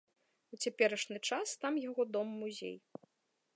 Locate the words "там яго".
1.65-2.01